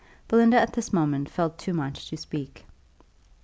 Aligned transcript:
Belinda 0.27 0.57
at 0.59 0.73
this 0.73 0.91
moment 0.91 1.29
felt 1.29 1.59
too 1.59 1.75
much 1.75 2.09
to 2.09 2.17
speak. 2.17 2.65